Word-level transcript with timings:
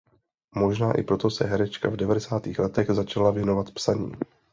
Možná 0.55 0.91
i 0.93 1.03
proto 1.03 1.29
se 1.29 1.45
herečka 1.47 1.89
v 1.89 1.95
devadesátých 1.95 2.59
letech 2.59 2.87
začala 2.91 3.31
věnovat 3.31 3.71
psaní. 3.71 4.11